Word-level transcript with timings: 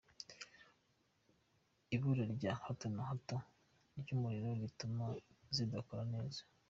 Ibura 1.95 2.23
rya 2.35 2.53
hato 2.63 2.87
na 2.95 3.03
hato 3.09 3.35
ry’umuriro 3.99 4.49
rituma 4.61 5.05
zidakora 5.55 6.03
neza. 6.13 6.41